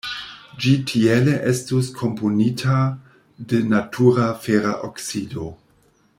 [0.63, 2.79] Ĝi tiele estus komponita
[3.53, 5.51] de natura fera oksido.